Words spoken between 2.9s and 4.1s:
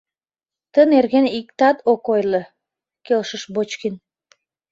келшыш Бочкин.